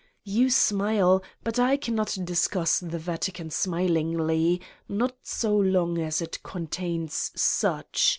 You 0.23 0.49
smile 0.49 1.21
but 1.43 1.59
I 1.59 1.77
cannot 1.77 2.17
discuss 2.23 2.79
the 2.79 2.97
Vatican 2.97 3.51
smilingly, 3.51 4.59
not 4.89 5.15
so 5.21 5.55
long 5.55 5.99
as 5.99 6.23
it 6.23 6.41
contains 6.41 7.29
such 7.35 8.09